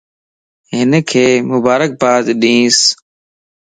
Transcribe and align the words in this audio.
ھنک 0.73 1.09
مبارڪباد 1.51 2.25
ڏينس 2.41 2.77